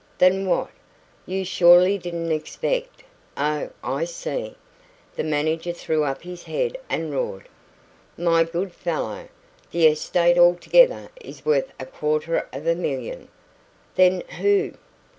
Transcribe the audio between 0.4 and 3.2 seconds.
what? You surely didn't expect